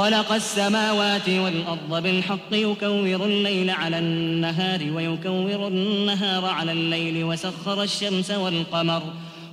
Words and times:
خلق 0.00 0.32
السماوات 0.32 1.28
والأرض 1.28 2.02
بالحق 2.02 2.52
يكور 2.52 3.24
الليل 3.24 3.70
على 3.70 3.98
النهار 3.98 4.92
ويكور 4.94 5.68
النهار 5.68 6.44
على 6.44 6.72
الليل 6.72 7.24
وسخر 7.24 7.82
الشمس 7.82 8.30
والقمر 8.30 9.02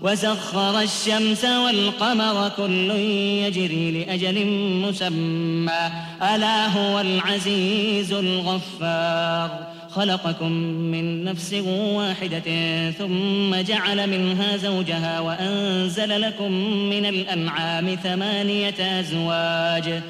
وسخر 0.02 0.80
الشمس 0.80 1.46
والقمر 1.46 2.52
كل 2.58 2.92
يجري 2.92 3.92
لأجل 3.92 4.46
مسمى. 4.86 5.92
ألا 6.36 6.68
هو 6.68 7.00
العزيز 7.00 8.14
الغفار. 8.14 9.68
خلقكم 9.90 10.52
من 10.92 11.24
نفس 11.24 11.54
واحدة 11.78 12.92
ثم 12.92 13.56
جعل 13.56 14.10
منها 14.10 14.58
زوجها 14.58 15.20
وأنزل 15.20 16.22
لكم 16.22 16.52
من 16.90 17.06
الأنعام 17.06 17.96
ثمانية 17.96 19.00
أزواج. 19.00 20.02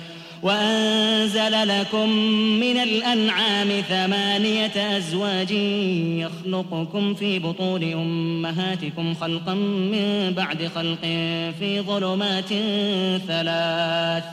وأنزل 0.44 1.80
لكم 1.80 2.10
من 2.60 2.78
الأنعام 2.78 3.82
ثمانية 3.90 4.98
أزواج 4.98 5.52
يخلقكم 6.22 7.14
في 7.14 7.40
بطون 7.40 7.94
أمهاتكم 7.94 9.14
خلقا 9.14 9.54
من 9.54 10.34
بعد 10.38 10.70
خلق 10.76 11.02
في 11.60 11.82
ظلمات 11.82 12.50
ثلاث. 13.28 14.24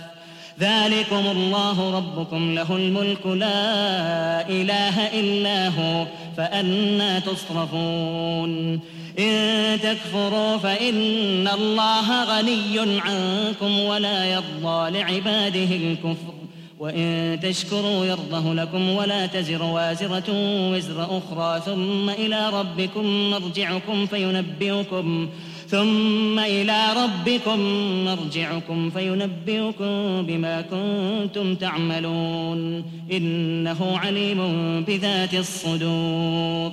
ذلكم 0.60 1.26
الله 1.30 1.96
ربكم 1.96 2.54
له 2.54 2.76
الملك 2.76 3.26
لا 3.26 4.48
إله 4.48 5.20
إلا 5.20 5.68
هو 5.68 6.06
فأنا 6.36 7.18
تصرفون. 7.18 8.80
إن 9.18 9.80
تكفروا 9.80 10.56
فإن 10.56 11.48
الله 11.48 12.24
غني 12.24 13.00
عنكم 13.00 13.78
ولا 13.78 14.24
يرضى 14.24 14.90
لعباده 14.90 15.76
الكفر. 15.76 16.34
وإن 16.78 17.38
تشكروا 17.42 18.06
يرضه 18.06 18.54
لكم 18.54 18.88
ولا 18.88 19.26
تزر 19.26 19.62
وازرة 19.62 20.24
وزر 20.72 21.18
أخرى. 21.18 21.62
ثم 21.66 22.10
إلى 22.10 22.50
ربكم 22.50 23.30
مرجعكم 23.30 24.06
فينبئكم 24.06 25.28
ثم 25.68 26.38
إلى 26.38 26.80
ربكم 26.96 27.58
مرجعكم 28.04 28.90
فينبئكم 28.90 30.22
بما 30.26 30.60
كنتم 30.60 31.54
تعملون. 31.54 32.84
إنه 33.12 33.98
عليم 33.98 34.40
بذات 34.84 35.34
الصدور. 35.34 36.72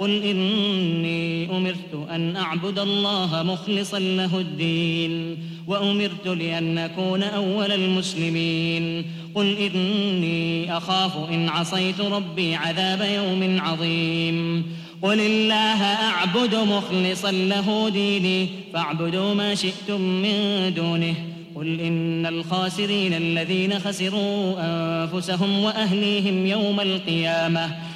قل 0.00 0.22
إني 0.22 1.50
أمرت 1.56 2.08
أن 2.10 2.36
أعبد 2.36 2.78
الله 2.78 3.42
مخلصا 3.42 3.98
له 3.98 4.38
الدين 4.38 5.38
وأمرت 5.66 6.26
لأن 6.26 6.78
أكون 6.78 7.22
أول 7.22 7.72
المسلمين. 7.72 9.04
قل 9.34 9.56
إني 9.56 10.76
أخاف 10.76 11.30
إن 11.30 11.48
عصيت 11.48 12.00
ربي 12.00 12.54
عذاب 12.54 13.00
يوم 13.00 13.60
عظيم. 13.60 14.66
قل 15.02 15.20
الله 15.20 15.82
أعبد 15.82 16.54
مخلصا 16.54 17.30
له 17.32 17.88
ديني 17.88 18.48
فاعبدوا 18.72 19.34
ما 19.34 19.54
شئتم 19.54 20.00
من 20.00 20.72
دونه. 20.76 21.14
قل 21.54 21.80
إن 21.80 22.26
الخاسرين 22.26 23.14
الذين 23.14 23.78
خسروا 23.78 24.54
أنفسهم 24.58 25.58
وأهليهم 25.58 26.46
يوم 26.46 26.80
القيامة. 26.80 27.95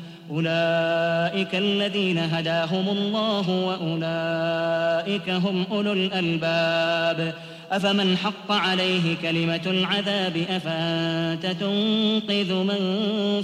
أولئك 0.31 1.55
الذين 1.55 2.17
هداهم 2.17 2.89
الله 2.89 3.49
وأولئك 3.49 5.29
هم 5.29 5.65
أولو 5.71 5.93
الألباب. 5.93 7.33
أفمن 7.71 8.17
حق 8.17 8.51
عليه 8.51 9.15
كلمة 9.21 9.61
العذاب 9.65 10.37
أفأنت 10.49 11.45
تنقذ 11.45 12.53
من 12.53 12.77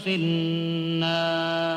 في 0.03 0.15
النار؟ 0.15 1.67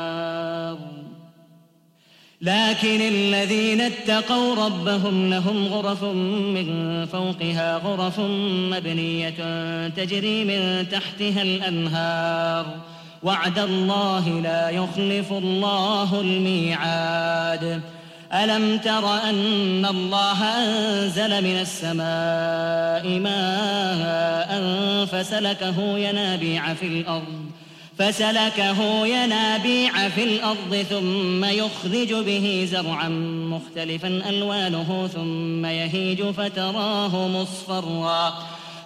لكن 2.41 3.01
الذين 3.01 3.81
اتقوا 3.81 4.65
ربهم 4.65 5.29
لهم 5.29 5.67
غرف 5.67 6.03
من 6.03 7.05
فوقها 7.05 7.77
غرف 7.77 8.19
مبنية 8.71 9.29
تجري 9.87 10.45
من 10.45 10.89
تحتها 10.89 11.41
الأنهار. 11.41 12.65
وعد 13.23 13.59
الله 13.59 14.29
لا 14.29 14.69
يخلف 14.69 15.31
الله 15.31 16.21
الميعاد. 16.21 17.81
ألم 18.33 18.77
تر 18.77 19.29
أن 19.29 19.85
الله 19.85 20.43
أنزل 20.43 21.43
من 21.43 21.59
السماء 21.61 23.19
ماء 23.19 24.51
فسلكه 25.05 25.97
ينابيع 25.97 26.73
في 26.73 26.87
الأرض 26.87 27.51
فسلكه 27.97 29.07
ينابيع 29.07 30.09
في 30.09 30.23
الأرض 30.23 30.85
ثم 30.89 31.45
يخرج 31.45 32.13
به 32.13 32.67
زرعا 32.71 33.09
مختلفا 33.49 34.07
ألوانه 34.29 35.09
ثم 35.13 35.65
يهيج 35.65 36.23
فتراه 36.23 37.27
مصفرا. 37.27 38.33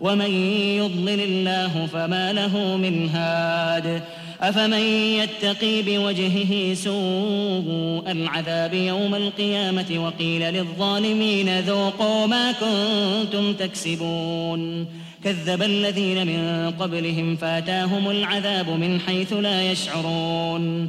ومن 0.00 0.30
يضلل 0.76 1.20
الله 1.20 1.88
فما 1.92 2.32
له 2.32 2.76
من 2.76 3.08
هاد. 3.08 4.02
أفمن 4.40 4.78
يتقي 5.18 5.82
بوجهه 5.82 6.74
سوء 6.74 8.10
العذاب 8.12 8.74
يوم 8.74 9.14
القيامة 9.14 9.86
وقيل 9.96 10.54
للظالمين 10.54 11.60
ذوقوا 11.60 12.26
ما 12.26 12.52
كنتم 12.52 13.52
تكسبون. 13.52 14.86
كذب 15.24 15.62
الذين 15.62 16.26
من 16.26 16.70
قبلهم 16.80 17.36
فاتاهم 17.36 18.10
العذاب 18.10 18.70
من 18.70 19.00
حيث 19.00 19.32
لا 19.32 19.72
يشعرون. 19.72 20.88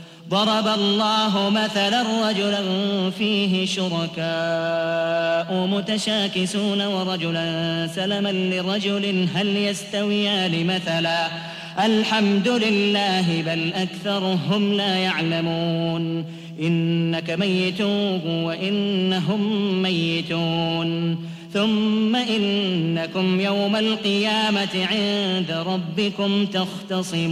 ضرب 0.31 0.67
الله 0.67 1.49
مثلا 1.49 2.29
رجلا 2.29 2.61
فيه 3.09 3.65
شركاء 3.65 5.67
متشاكسون 5.67 6.81
ورجلا 6.81 7.87
سلما 7.95 8.31
لرجل 8.31 9.27
هل 9.35 9.57
يستويان 9.57 10.65
مثلا؟ 10.65 11.27
الحمد 11.85 12.47
لله 12.47 13.41
بل 13.41 13.73
أكثرهم 13.73 14.73
لا 14.73 14.95
يعلمون. 14.95 16.25
إنك 16.61 17.31
ميت 17.31 17.81
وإنهم 18.45 19.41
ميتون. 19.81 21.17
ثم 21.53 22.15
إنكم 22.15 23.39
يوم 23.39 23.75
القيامة 23.75 24.87
عند 24.91 25.51
ربكم 25.67 26.45
تختصمون. 26.45 27.31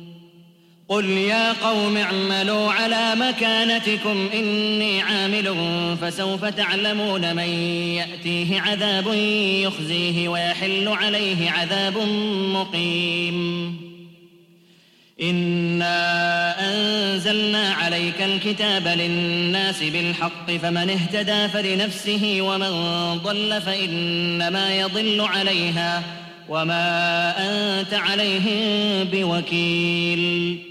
قل 0.91 1.09
يا 1.09 1.53
قوم 1.53 1.97
اعملوا 1.97 2.71
على 2.71 3.15
مكانتكم 3.15 4.29
إني 4.33 5.01
عامل 5.01 5.55
فسوف 6.01 6.45
تعلمون 6.45 7.35
من 7.35 7.49
يأتيه 7.95 8.61
عذاب 8.61 9.07
يخزيه 9.63 10.29
ويحل 10.29 10.87
عليه 10.87 11.51
عذاب 11.51 11.97
مقيم. 12.53 13.77
إنا 15.21 16.55
أنزلنا 16.59 17.73
عليك 17.73 18.21
الكتاب 18.21 18.87
للناس 18.87 19.83
بالحق 19.83 20.51
فمن 20.51 20.89
اهتدى 20.89 21.47
فلنفسه 21.47 22.37
ومن 22.41 22.71
ضل 23.17 23.61
فإنما 23.61 24.75
يضل 24.75 25.21
عليها 25.21 26.03
وما 26.49 27.33
أنت 27.37 27.93
عليهم 27.93 29.03
بوكيل. 29.03 30.70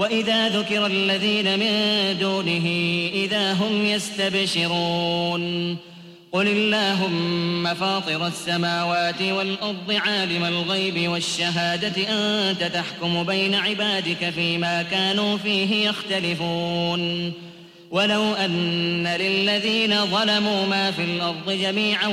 وإذا 0.00 0.48
ذكر 0.48 0.86
الذين 0.86 1.58
من 1.58 2.16
دونه 2.18 2.66
إذا 3.12 3.52
هم 3.52 3.86
يستبشرون 3.86 5.76
قل 6.32 6.48
اللهم 6.48 7.74
فاطر 7.74 8.26
السماوات 8.26 9.22
والأرض 9.22 9.92
عالم 10.06 10.44
الغيب 10.44 11.10
والشهادة 11.10 12.08
أنت 12.50 12.64
تحكم 12.64 13.22
بين 13.22 13.54
عبادك 13.54 14.30
فيما 14.30 14.82
كانوا 14.82 15.38
فيه 15.38 15.88
يختلفون 15.88 17.32
ولو 17.90 18.34
أن 18.34 19.06
للذين 19.06 20.06
ظلموا 20.06 20.66
ما 20.66 20.90
في 20.90 21.02
الأرض 21.02 21.50
جميعا 21.50 22.06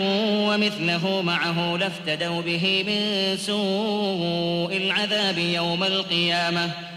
ومثله 0.48 1.22
معه 1.22 1.78
لافتدوا 1.78 2.42
به 2.42 2.84
من 2.88 3.38
سوء 3.38 4.78
العذاب 4.78 5.38
يوم 5.38 5.84
القيامة 5.84 6.97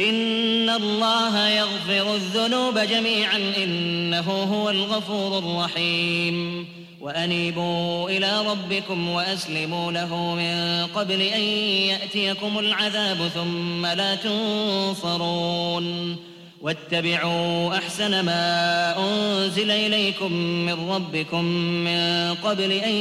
إن 0.00 0.70
الله 0.70 1.48
يغفر 1.48 2.14
الذنوب 2.14 2.78
جميعا 2.78 3.52
إنه 3.64 4.30
هو 4.30 4.70
الغفور 4.70 5.38
الرحيم. 5.38 6.66
وأنيبوا 7.00 8.10
إلى 8.10 8.46
ربكم 8.46 9.08
وأسلموا 9.08 9.92
له 9.92 10.34
من 10.34 10.86
قبل 10.86 11.22
أن 11.22 11.40
يأتيكم 11.40 12.58
العذاب 12.58 13.28
ثم 13.34 13.86
لا 13.86 14.14
تنصرون. 14.14 16.16
واتبعوا 16.62 17.74
أحسن 17.74 18.20
ما 18.20 18.94
أنزل 18.98 19.70
إليكم 19.70 20.32
من 20.32 20.90
ربكم 20.90 21.44
من 21.84 22.34
قبل 22.34 22.72
أن 22.72 22.94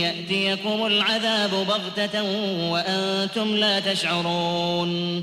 يأتيكم 0.00 0.86
العذاب 0.86 1.50
بغتة 1.50 2.22
وأنتم 2.70 3.56
لا 3.56 3.80
تشعرون. 3.80 5.22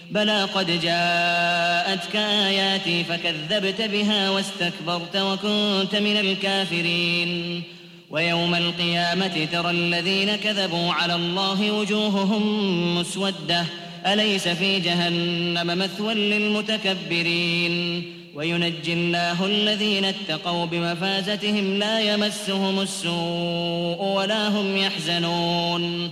بلى 0.11 0.43
قد 0.43 0.65
جاءتك 0.81 2.15
آياتي 2.15 3.03
فكذبت 3.03 3.81
بها 3.81 4.29
واستكبرت 4.29 5.15
وكنت 5.15 5.95
من 5.95 6.17
الكافرين. 6.17 7.63
ويوم 8.09 8.55
القيامة 8.55 9.47
ترى 9.51 9.71
الذين 9.71 10.35
كذبوا 10.35 10.93
على 10.93 11.15
الله 11.15 11.71
وجوههم 11.71 12.95
مسودة. 12.97 13.65
أليس 14.05 14.47
في 14.47 14.79
جهنم 14.79 15.77
مثوى 15.77 16.13
للمتكبرين؟ 16.13 18.03
وينجي 18.35 18.93
الله 18.93 19.45
الذين 19.45 20.05
اتقوا 20.05 20.65
بمفازتهم 20.65 21.79
لا 21.79 21.99
يمسهم 21.99 22.79
السوء 22.79 24.03
ولا 24.03 24.47
هم 24.47 24.77
يحزنون. 24.77 26.11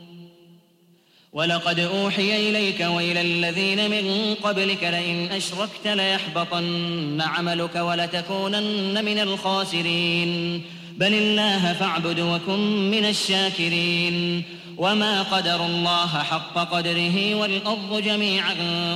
ولقد 1.33 1.79
أوحي 1.79 2.49
إليك 2.49 2.79
وإلى 2.79 3.21
الذين 3.21 3.91
من 3.91 4.35
قبلك 4.43 4.83
لئن 4.83 5.31
أشركت 5.31 5.87
ليحبطن 5.87 7.21
عملك 7.21 7.75
ولتكونن 7.75 9.05
من 9.05 9.19
الخاسرين. 9.19 10.61
بل 10.97 11.13
الله 11.13 11.73
فاعبد 11.73 12.19
وكن 12.19 12.91
من 12.91 13.05
الشاكرين. 13.05 14.43
وما 14.77 15.21
قدر 15.21 15.65
الله 15.65 16.07
حق 16.07 16.53
قدره 16.53 17.35
والأرض 17.35 18.01
جميعا 18.03 18.55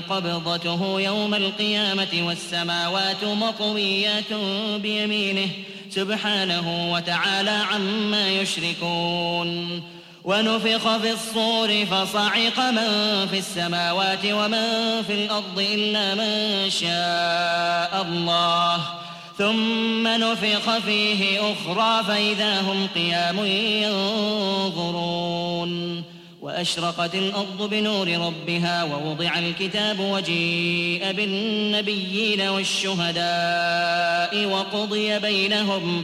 قبضته 0.10 1.02
يوم 1.02 1.34
القيامة 1.34 2.08
والسماوات 2.22 3.24
مطويات 3.24 4.34
بيمينه. 4.82 5.50
سبحانه 5.90 6.94
وتعالى 6.94 7.62
عما 7.72 8.30
يشركون. 8.30 9.82
ونفخ 10.26 10.98
في 10.98 11.12
الصور 11.12 11.86
فصعق 11.86 12.60
من 12.60 13.28
في 13.32 13.38
السماوات 13.38 14.26
ومن 14.26 15.04
في 15.08 15.14
الأرض 15.14 15.60
إلا 15.60 16.16
من 16.16 16.70
شاء 16.70 18.02
الله. 18.02 18.82
ثم 19.38 20.08
نفخ 20.08 20.78
فيه 20.78 21.40
أخرى 21.40 22.04
فإذا 22.04 22.62
هم 22.62 22.88
قيام 22.96 23.40
ينظرون. 24.66 26.04
وأشرقت 26.42 27.16
الأرض 27.16 27.70
بنور 27.70 28.08
ربها 28.08 28.84
ووضع 28.84 29.40
الكتاب 29.40 30.00
وجيء 30.00 31.12
بالنبيين 31.12 32.42
والشهداء 32.42 34.46
وقضي 34.46 35.20
بينهم 35.20 36.04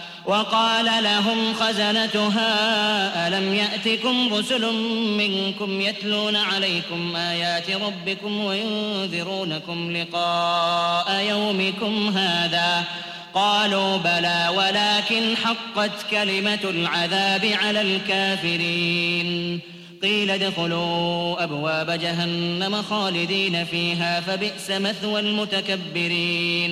وقال 0.25 1.03
لهم 1.03 1.53
خزنتها 1.53 3.27
ألم 3.27 3.53
يأتكم 3.53 4.33
رسل 4.33 4.73
منكم 5.17 5.81
يتلون 5.81 6.35
عليكم 6.35 7.15
آيات 7.15 7.69
ربكم 7.69 8.39
وينذرونكم 8.39 9.91
لقاء 9.91 11.25
يومكم 11.29 12.17
هذا؟ 12.17 12.83
قالوا 13.33 13.97
بلى 13.97 14.49
ولكن 14.55 15.37
حقت 15.37 15.91
كلمة 16.11 16.59
العذاب 16.63 17.45
على 17.45 17.81
الكافرين. 17.81 19.59
قيل 20.03 20.31
ادخلوا 20.31 21.43
أبواب 21.43 21.91
جهنم 21.91 22.81
خالدين 22.81 23.65
فيها 23.65 24.19
فبئس 24.19 24.71
مثوى 24.71 25.19
المتكبرين. 25.19 26.71